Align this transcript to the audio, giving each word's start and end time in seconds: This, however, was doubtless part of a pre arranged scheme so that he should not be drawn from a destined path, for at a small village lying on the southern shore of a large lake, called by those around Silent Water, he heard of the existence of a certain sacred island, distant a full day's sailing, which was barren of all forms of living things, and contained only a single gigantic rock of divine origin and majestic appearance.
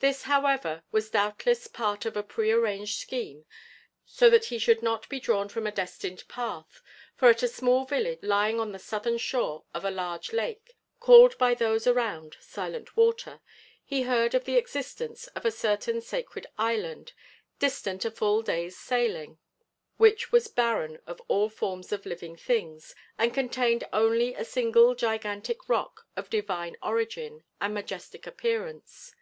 This, 0.00 0.22
however, 0.22 0.84
was 0.92 1.10
doubtless 1.10 1.66
part 1.66 2.06
of 2.06 2.16
a 2.16 2.22
pre 2.22 2.52
arranged 2.52 2.98
scheme 3.00 3.46
so 4.06 4.30
that 4.30 4.44
he 4.44 4.56
should 4.56 4.80
not 4.80 5.08
be 5.08 5.18
drawn 5.18 5.48
from 5.48 5.66
a 5.66 5.72
destined 5.72 6.22
path, 6.28 6.80
for 7.16 7.28
at 7.30 7.42
a 7.42 7.48
small 7.48 7.84
village 7.84 8.20
lying 8.22 8.60
on 8.60 8.70
the 8.70 8.78
southern 8.78 9.18
shore 9.18 9.64
of 9.74 9.84
a 9.84 9.90
large 9.90 10.32
lake, 10.32 10.76
called 11.00 11.36
by 11.36 11.52
those 11.52 11.88
around 11.88 12.36
Silent 12.38 12.96
Water, 12.96 13.40
he 13.84 14.02
heard 14.02 14.36
of 14.36 14.44
the 14.44 14.54
existence 14.54 15.26
of 15.34 15.44
a 15.44 15.50
certain 15.50 16.00
sacred 16.00 16.46
island, 16.56 17.12
distant 17.58 18.04
a 18.04 18.12
full 18.12 18.40
day's 18.42 18.78
sailing, 18.78 19.40
which 19.96 20.30
was 20.30 20.46
barren 20.46 21.00
of 21.08 21.20
all 21.26 21.48
forms 21.48 21.90
of 21.90 22.06
living 22.06 22.36
things, 22.36 22.94
and 23.18 23.34
contained 23.34 23.82
only 23.92 24.32
a 24.34 24.44
single 24.44 24.94
gigantic 24.94 25.68
rock 25.68 26.06
of 26.14 26.30
divine 26.30 26.76
origin 26.84 27.42
and 27.60 27.74
majestic 27.74 28.28
appearance. 28.28 29.12